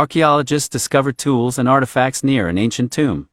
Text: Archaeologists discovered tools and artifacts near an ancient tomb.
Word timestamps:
Archaeologists 0.00 0.70
discovered 0.70 1.18
tools 1.18 1.58
and 1.58 1.68
artifacts 1.68 2.24
near 2.24 2.48
an 2.48 2.56
ancient 2.56 2.90
tomb. 2.90 3.28